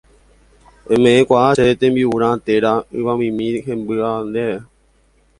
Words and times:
eme'ẽkuaa 0.95 1.55
chéve 1.57 1.73
tembi'urã 1.81 2.31
térã 2.45 2.73
yvamimi 2.99 3.47
hembýva 3.65 4.11
ndéve 4.29 4.57